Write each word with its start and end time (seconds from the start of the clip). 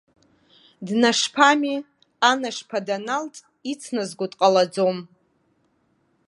Днашԥами, 0.85 1.75
анашԥа 2.29 2.79
даналҵ 2.87 3.35
ицназго 3.71 4.25
дҟалаӡом. 4.31 4.97